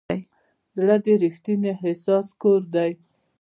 زړه 0.77 0.95
د 1.05 1.07
ریښتیني 1.23 1.71
احساس 1.83 2.27
کور 2.41 2.61
دی. 2.75 2.91